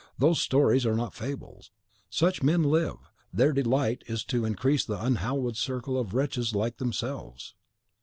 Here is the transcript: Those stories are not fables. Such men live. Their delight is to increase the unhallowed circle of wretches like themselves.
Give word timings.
Those 0.17 0.41
stories 0.41 0.83
are 0.87 0.95
not 0.95 1.13
fables. 1.13 1.69
Such 2.09 2.41
men 2.41 2.63
live. 2.63 3.11
Their 3.31 3.53
delight 3.53 4.03
is 4.07 4.23
to 4.23 4.45
increase 4.45 4.83
the 4.83 4.99
unhallowed 4.99 5.57
circle 5.57 5.95
of 5.95 6.15
wretches 6.15 6.55
like 6.55 6.77
themselves. 6.77 7.53